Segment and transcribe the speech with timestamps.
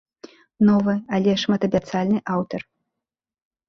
[0.69, 2.61] Новы, але шматабяцальны аўтар.